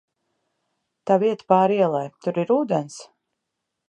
[1.09, 2.97] Tā vieta pāri ielai, tur ir ūdens?